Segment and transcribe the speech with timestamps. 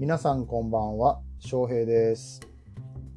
[0.00, 2.40] 皆さんこんばんは、翔平です。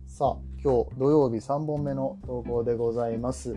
[0.07, 3.55] さあ、今日土曜日3本目の投稿でございます。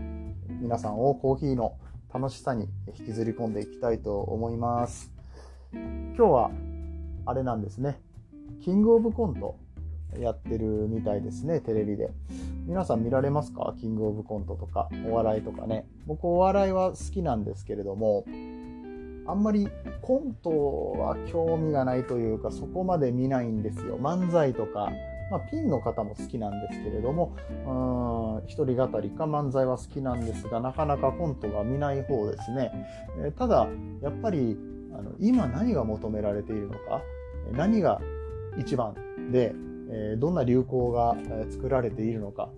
[0.61, 1.79] 皆さんをコーヒーの
[2.13, 2.69] 楽しさに
[2.99, 5.11] 引きずり込んでいきたいと思います。
[5.73, 6.51] 今日は
[7.25, 7.99] あれなんですね。
[8.61, 9.57] キングオブコント
[10.21, 12.11] やってるみたいですね、テレビで。
[12.67, 13.75] 皆さん見られますか？
[13.81, 15.89] キングオブコントとか、お笑いとかね。
[16.07, 18.27] 僕お笑いは好きなんですけれども、
[19.27, 19.69] あんまり
[20.03, 20.51] コント
[20.99, 23.99] は興味がないというかそこまで見ないんですよ。
[23.99, 24.91] 漫才とか、
[25.31, 27.35] まあ、ピンの方も好きなんですけれども
[27.67, 32.71] うん一人語りか漫才は好きなんですがなかなかコントは見ない方ですね、
[33.25, 33.67] えただ
[34.03, 34.57] やっぱり
[34.93, 37.03] あの今何が求められているのか
[37.53, 38.01] 何が
[38.59, 38.95] 一番
[39.33, 39.55] で、
[39.91, 41.17] えどんな流行が
[41.51, 42.51] 作られているのか、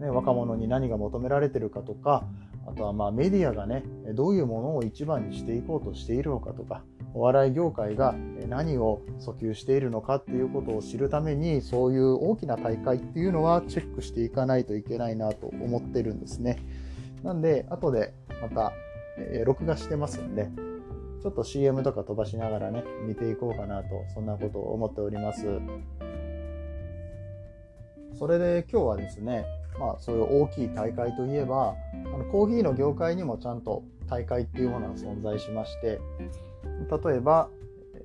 [0.00, 2.24] ね、若者に何が求められているかとか
[2.66, 3.84] あとはまあメディアがね、
[4.14, 6.84] どういうものを一番にしていこうとしているのかとか、
[7.14, 8.14] お笑い業界が
[8.48, 16.58] 何を訴求しているのかっていうことを知るために、そういう大きな大会っていうのはチェックしていかないといけないなと思ってるんですね。
[17.22, 18.72] なんで、後でまた、
[19.44, 20.48] 録画してますんで、
[21.22, 25.46] ちょっと CM とか飛ばしながらね、見ていこうかなと、そんなことを思っております。
[28.18, 29.44] それで今日はですね、
[29.78, 36.00] まあ、そういう大きい大会といえばあのコーヒーの業界にもちゃんと大会っていうものが存在しまして
[37.04, 37.48] 例えば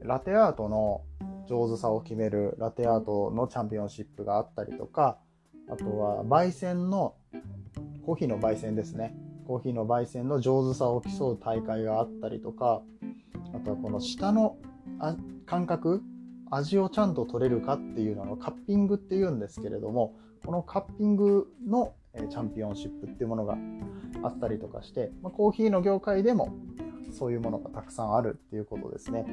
[0.02, 1.02] ラテアートの
[1.48, 5.18] 上手さを決めるラテアートのチャンピオンシップがあったりとか
[5.70, 7.16] あとは焙煎の
[8.06, 9.14] コーヒーの焙煎ですね。
[9.48, 12.82] コーヒーの焙煎の上手さを競う大会があったりとか
[13.54, 14.58] あとはこの下の
[15.00, 16.02] あ感覚
[16.52, 21.94] 味をちゃんと取れるかっていうののカッピングっていうんですけれどもこのカッピングの
[22.30, 23.58] チャンピオンシップっていうものが
[24.24, 26.54] あったりとかして、ま、コーヒーの業界でも
[27.12, 29.26] そういうものがたくさんあるっていうことですね。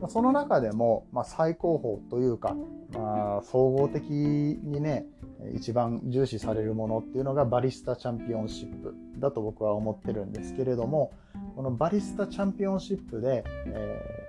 [0.00, 2.54] まその中でも、まあ、最高峰というか、
[2.92, 5.06] まあ、総合的にね
[5.54, 11.12] 一番重視されるものっていうのがバリスタチャンピオンシップだと僕は思ってるんですけれども
[11.56, 14.21] このバリスタチャンピオンシップで、え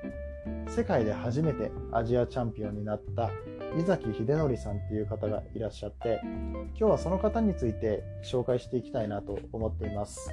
[0.75, 3.29] 世界で初めてアジアチャンピオンになった
[3.77, 10.31] 井崎英典さんっていう方がいらっしゃって今日はその方について紹介していきたいなと思っています。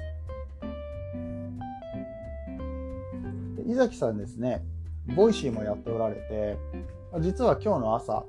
[3.67, 4.63] 井崎さんですね
[5.15, 6.57] Voicy もやっておられて
[7.19, 8.25] 実は今日の朝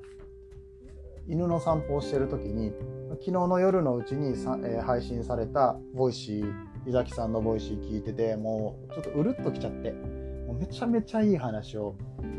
[1.26, 2.72] 犬の散歩をしている時に
[3.12, 10.21] 昨日の夜のうちにさ、えー配信された Voicy 井崎さんの Voicy 聞いててもうちょっとうるっときちゃって
[10.62, 11.96] めちゃめちゃいい話を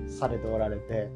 [0.08, 1.10] されておられて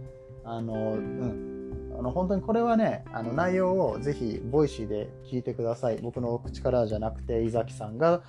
[0.44, 1.54] あのうん。
[1.98, 5.98] あの本当にこれはねあの内容をぜひ Voicy で聞いてください。
[5.98, 8.22] 僕の口からじゃなくて井崎さんが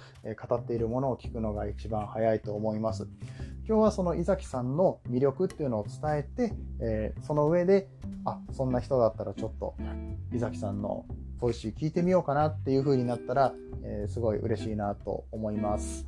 [0.49, 3.06] 語っているものを聞くのが一番早いと思います。
[3.67, 7.91] 今日はその井崎さんの魅力っていうのを伝えて、えーその上で
[8.25, 9.75] あそんな人だったらちょっと
[10.33, 11.05] 井崎さんの
[11.39, 13.53] Voicy 聞いてみようかなっていう風になったら、
[13.83, 16.06] えーすごい嬉しいなと思います。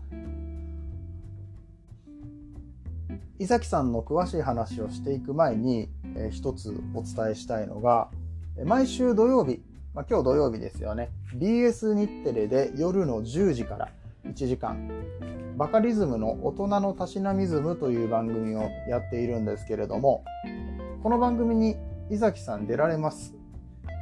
[3.40, 8.08] 井崎さんの詳しい話をしていく前に、えー一つお伝えしたいのが
[8.66, 9.62] 毎週土曜日、
[9.94, 11.08] まあ、今日土曜日ですよね。
[11.36, 13.88] BS 日テレで夜の10時から
[14.26, 14.90] 1時間。
[15.56, 20.24] バカリズムの大人のたしなみズムという番組をやっているんですけれども
[21.02, 21.76] この番組に
[22.10, 23.34] 井崎さん出られます。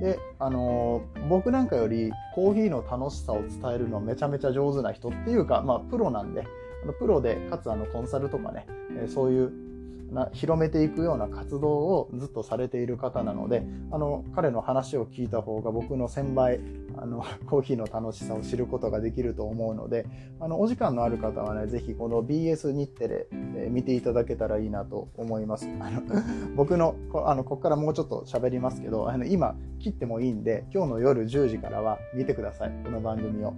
[0.00, 6.44] で、あのー僕なんかよりコーヒーの楽しさを伝えるのめちゃめちゃ上手な人っていうか、まあ、プロなんで
[6.82, 8.66] あのプロでかつあのコンサルとかね、
[9.02, 9.68] えそういう
[10.12, 16.60] な広めていくような活動をずっとされている方なのであの彼の話を聞いた方が僕の1000倍
[16.96, 20.06] あの コーヒーの楽しさを知ることができると思うので
[20.40, 25.68] あのお時間のある方はねぜひこの BS 日テレ、え見ていただけたらいいなと思います。
[25.80, 26.02] あの
[26.56, 33.54] 僕のこあのここからもうちょっと喋りますけどあの今切ってもいいんで今日の夜10時からは見てくださいこの番組を。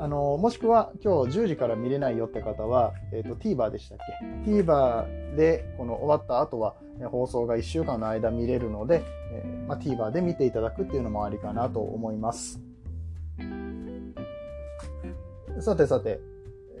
[0.00, 3.98] あのもしくは今日10時から見れないよって方は、えー、と TVer でしたっ
[4.44, 6.76] け？TVer でこの終わった後は
[7.10, 9.02] 放送が1週間の間見れるので、
[9.32, 12.60] えーまあ、TVer で見ていただくっていうのもありかなと思います。
[15.60, 16.20] さてさて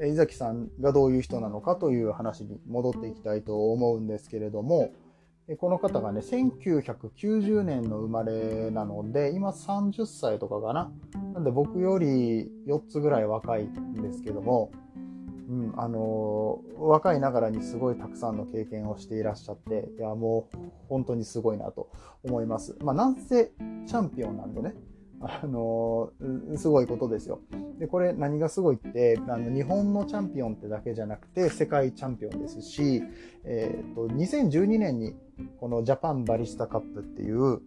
[0.00, 4.92] えー井崎さんがどういう人なのかという話に戻っていきたいと思うんですけれども
[5.56, 10.90] この方がね1990年の生まれなので今30歳とかかな
[11.32, 14.70] なんで僕より4つぐらい若いんですけども、
[15.48, 20.58] うんあの若いながらにすごいたくさんの経験をしていらっしゃっていやもう
[20.88, 21.90] 本当にすごいなと
[22.22, 22.76] 思います。
[22.82, 23.52] まあ、なんせ
[23.86, 24.74] チャンピオンなんでね
[25.20, 26.12] あの
[26.56, 27.40] すごいことですよ。
[27.78, 33.02] で、これ何がすごいって、あの日本のチャンピオンってだけじゃなくて、世界チャンピオンですし、
[33.44, 35.14] えっ、ー、と、2012年に
[35.60, 37.60] このジャパンバリスタカップっていう、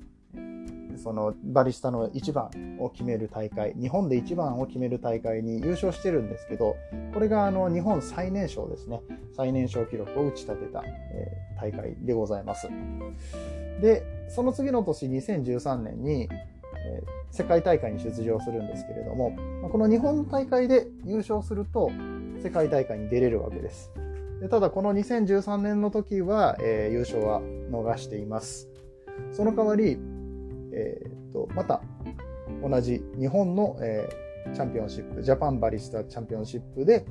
[0.97, 6.75] そのバリスタの1番を決める大会、日本で1番を決める大会に優勝してるんですけど、
[7.13, 9.01] これがあの日本最年少ですね、
[9.35, 12.69] 最年少記録を打ち立てた、え、大会でございます。
[13.81, 19.35] で、その次の年2013年に、え、世界大会に出場するんですけれども、
[19.71, 21.89] この日本大会で優勝すると
[22.43, 23.91] 世界大会に出れるわけです。
[24.41, 28.67] でただこの2013年の時は、えー、優勝は逃しています。
[29.31, 29.99] その代わり、
[30.73, 31.81] えー、とまた
[32.67, 37.05] 同じ日本の、えー、チャンピオンシップ、ジャパンバリスタチャンピオンシップで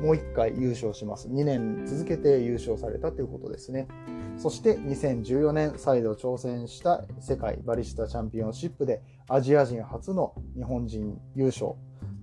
[0.00, 1.28] もう1回優勝します。
[1.28, 3.88] 2年続けて優勝されたということですね。
[4.36, 11.72] そして2014年再度挑戦した世界バリスタチャンピオンシップでアジア人初の日本人優勝、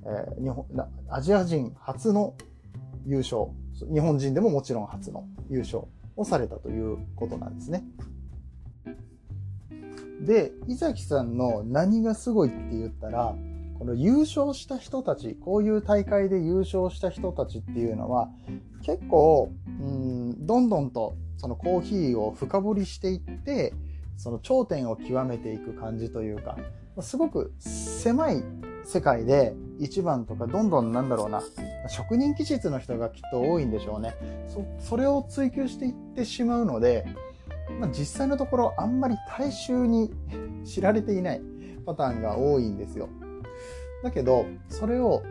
[0.06, 0.66] えー、日本
[1.10, 2.36] アジア人初の
[3.06, 3.48] 優勝、
[3.86, 5.84] 日本人でももちろん初の優勝
[6.16, 7.84] をされたということなんですね。
[10.22, 13.36] で、伊崎さんの何がすごいって言ったら、
[13.78, 18.30] この優勝した人たち、こういう大会で優勝した人たちっていうのは、
[18.82, 23.74] 結構、うん、どんどんとそのコーヒーを深掘りしていって
[24.18, 26.58] その頂点を極めていく感じというか
[27.02, 28.44] すごく狭い
[28.84, 31.42] 世界で一番とかどんどんなんだろうな
[31.88, 34.14] 職人気質の人がきっと多いんでしょうね。
[34.80, 37.06] それを追求していってしまうので、
[37.80, 40.12] まあ、実際のところあんまり大衆に
[40.66, 41.42] 知られていない
[41.86, 43.10] パターンが多いんですよ。
[44.04, 45.24] だけどそれを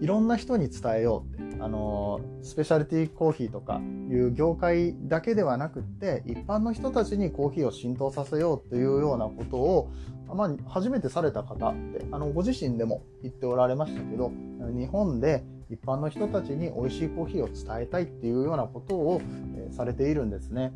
[0.00, 9.90] いろんな人に伝えようってあのスペシャルティコーヒーとかいう業界だけではなくって一般の人たちにコーヒーを浸透させようというようなことを、
[10.32, 19.20] まあ、初めてされた方ってあのご自身でも言っておられましたけど日本で一般の人たちに美味しいコーヒーを伝えたいっていうようなことを、
[19.56, 20.72] えー、されているんですね。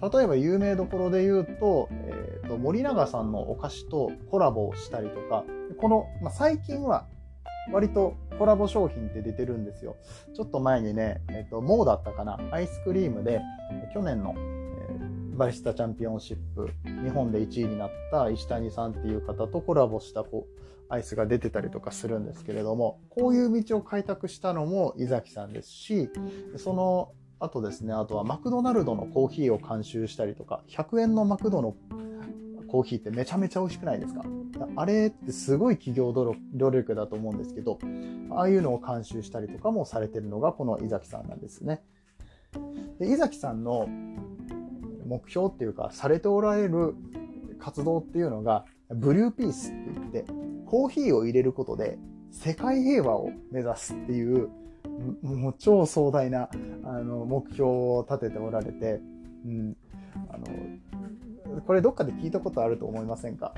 [0.00, 5.44] 例えば有名どころで言うと,、えーと、森永さんのお菓子とコラボをしたりとか
[5.78, 7.06] この、まあ、最近は
[7.72, 9.96] 割とコラボ商品って出てるんですよ。
[10.34, 13.40] ちょっと前にね、えっ、ー、と、モーだったかな、アイスクリームで、
[13.92, 14.34] 去年の、
[15.36, 16.70] バリスタチャンピオンシップ、
[17.04, 26.08] 日本で1位になった石谷さんっていう方とコラボしたこうアイスが出てたりとかするんですけれども、こういう道を開拓したのも伊崎さんですし、
[26.56, 31.76] その後ですね、あとはマクドナルドのコーヒーを監修したりとか、100円のマクドの
[32.68, 34.24] コーヒーってめちゃめちゃ美味しくないですか？
[34.74, 37.78] あれってすごい企業努力だと思うんですけど、
[38.30, 41.82] ああいうのを監修したりとかもされてるのがこの伊崎さんなんですね。
[42.98, 43.86] で伊崎さんの
[45.06, 46.94] 目標っていうか、されておられる
[47.58, 50.24] 活動っていうのが、ブリューピースって言って、
[50.66, 51.98] コーヒーを入れることで
[52.30, 54.48] 世界平和を目指すっていう、
[55.22, 56.48] もう超壮大な
[56.84, 59.00] あの目標を立てておられて、
[59.44, 59.76] うん、
[60.30, 60.46] あの
[61.66, 63.54] これどっかで聞いたことあると思いませんか？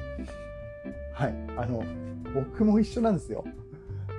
[1.15, 1.35] はい。
[1.57, 1.83] あの、
[2.35, 3.45] 僕も一緒なんですよ。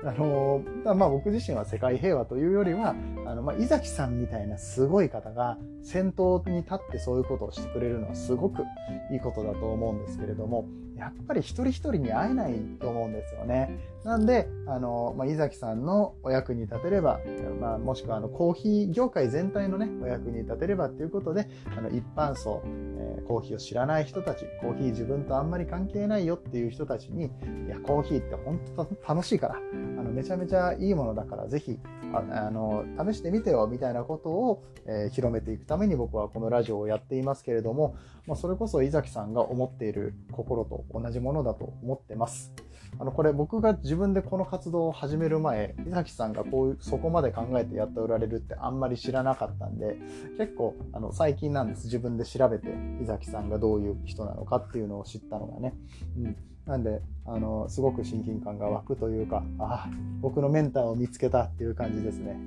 [0.03, 8.63] あのまあ、僕自身は世界平和というよりはあの、まあ、伊崎さんみたいなすごい方が先頭に立ってそういうことをしてくれるのはすごく
[9.11, 10.69] いいことだと思うんですけれども
[10.99, 13.79] やっぱり一人一人に会えないと思うんですよね。
[14.03, 17.19] なんで、あの、まあ、伊崎さんのお役に立てれば、
[17.59, 31.79] まあ、もしくはあのコーヒー業界全体のね、お役に立てればっていうことで、あの一般層、えー、コーヒーを知らない人たち、コーヒー自分とあんまり関係ないよっていう人たちに、いや、コーヒーって本当楽しいから、あのめちゃめちゃいいものだから、ぜひ、
[32.13, 42.53] あの、試してみてよ、みたいなことを、えー、広めていくために僕はこのラジオをやっていますけれども、まあ、それこそ伊崎さんが思っている心と同じものだと思ってます。
[42.97, 49.97] あの、これ僕が自分でこの活動を始める前、伊崎さんがこういう、そこまで考えてやっておられるってあんまり知らなかったんで、
[50.37, 51.85] 結構、あの、最近なんです。
[51.85, 52.67] 自分で調べて、
[53.01, 55.75] 伊崎さんがどういう人なのかっていうのを知ったのがね。
[56.17, 56.35] うん。
[56.65, 59.89] なんで、あの、すごく親近感が湧くというか、ああ、
[60.21, 62.37] 僕のメンターを見つけたっていう感じですね。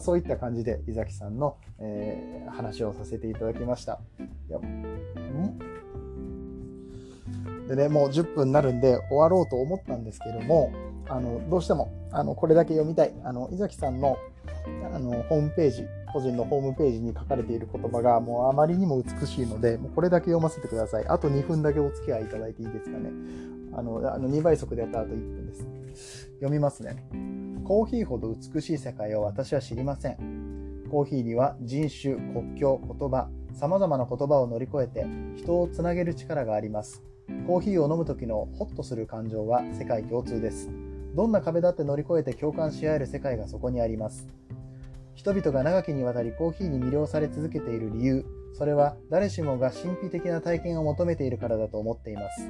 [0.00, 4.00] そういった感じで、伊崎さんの、えー、話をさせていただきました。
[4.48, 4.58] いや、
[7.68, 10.72] でね、もう10分になるんで終わろうと思ったんですけども、
[11.08, 13.12] あの、どうしても、あの、これだけ読みたい。
[13.24, 14.16] あの、伊崎さんの、
[14.92, 21.06] あの、ホームページ、個人のホームページに書かれている言葉がもうあまりにも美しいので、もうこれだけ読ませてください。
[21.06, 23.10] あと2分だけお付き合いいただいていいですかね。
[23.74, 26.30] あの、あの2倍速でやった後1分です。
[26.36, 26.96] 読みますね。
[27.64, 30.86] コーヒーほど美しい世界を私は知りません。
[30.90, 35.06] コーヒーには人種、国境、言葉、様々な言葉を乗り越えて
[35.36, 37.02] 人をつなげる力があります。
[37.46, 40.70] コーヒーを飲む時のホッとする感情は世界共通です。
[41.14, 44.28] どんな壁だって乗り越えて共感し合える世界がそこにあります。
[45.14, 52.48] 人々が長きにわたりコーヒーに魅了され続けている理由、それは誰しもが神秘的な体験を求めているからだと思っています。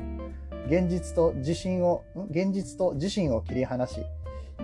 [0.68, 4.00] 現実と自信を、現実と自身を切り離し、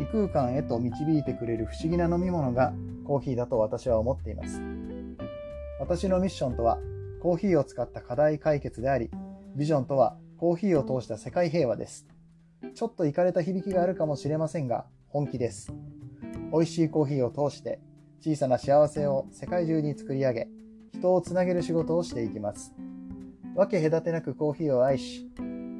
[0.01, 2.75] 異空間へと導いてくれる不思議な飲み物が
[3.07, 4.61] コーヒーだと私は思っています。
[5.81, 6.79] 私のミッションとは、
[7.21, 9.11] コーヒーを使った課題解決であり、
[9.57, 12.07] ビジョンとはコーヒーを通した世界平和です。
[12.75, 15.73] ちょっといかれた響きがあるかもしれませんが、本気です。
[16.53, 17.79] 美味しいコーヒーを通して、
[18.21, 20.49] 小さな幸せを世界中に作り上げ、
[20.93, 22.75] 人をつなげる仕事をしていきます。
[23.55, 25.31] 分け隔てなくコーヒーを愛し、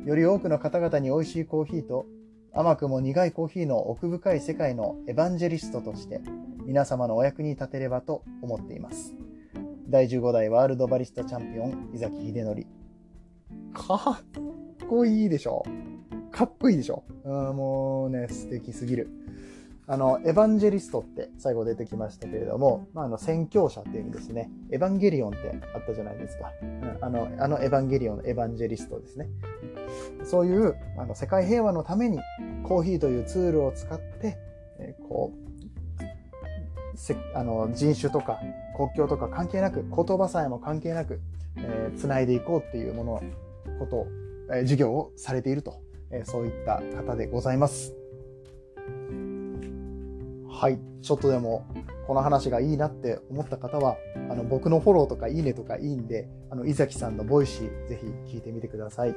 [0.05, 2.07] より多くの方々に美味しいコーヒーと
[2.53, 6.21] 甘くも苦いコーヒーの奥深い世界のエヴァンジェリストとして
[6.65, 9.15] 皆様のお役に立てればと思っています。
[9.89, 12.84] 第15代ワールドバリスタチャンピオン、伊崎秀則。
[13.75, 15.65] かっこいいでしょ？
[16.31, 17.05] かっこいいでしょ？
[17.25, 19.11] うん、もうね、素敵すぎる。
[19.87, 24.51] あの、エヴァンジェリストって最後出てきましたけれども、まあ、あの、宣教者っていう意味ですね。
[24.71, 25.39] エヴァンゲリオンって
[25.75, 26.51] あったじゃないですか。
[26.63, 29.29] うん、あの、あのエヴァンゲリオンのエヴァンジェリストですね。
[30.25, 32.19] そういう、あの、世界平和のために
[32.63, 34.39] コーヒーというツールを使って、
[34.79, 35.45] えー、こう、
[36.97, 38.39] せあの人種とか
[38.77, 41.21] 国境とか関係なく言葉さえも関係なく、
[41.57, 43.23] えー、繋いでいこうっていうもの
[43.79, 44.07] こと、
[44.51, 45.81] えー、授業をされていると、
[46.11, 47.95] えー、そういった方でございます。
[50.49, 51.67] はい、ちょっとでも
[52.07, 53.97] この話がいいなって思った方は、
[54.31, 59.15] あの僕のフォローとかいいねとかいいんで、あの、井崎さんの Voicy ぜひ聞いてみてください。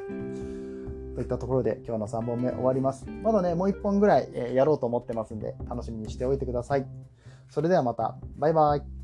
[1.16, 3.06] といったところで今日の3本目終わります。
[3.24, 6.86] まだね、もう1本ぐらいやろうと思ってますんで、楽しみにしておいてください。
[7.50, 8.97] それではまた、バイバイ。